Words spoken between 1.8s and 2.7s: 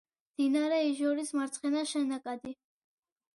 შენაკადი.